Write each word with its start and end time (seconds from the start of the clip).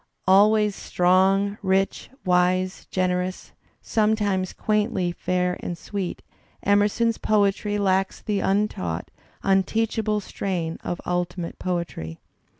Always 0.27 0.75
strong, 0.75 1.59
rich, 1.61 2.09
wise, 2.25 2.87
generous, 2.89 3.51
sometimes 3.83 4.51
quaintly 4.51 5.11
fair 5.11 5.57
and 5.59 5.77
sweet, 5.77 6.23
Emerson's 6.63 7.19
poetry 7.19 7.77
lacks 7.77 8.19
the 8.19 8.39
untaught, 8.39 9.11
un 9.43 9.61
teachable 9.61 10.19
strain 10.19 10.79
of 10.83 10.99
ultimate 11.05 11.59
poetry. 11.59 12.19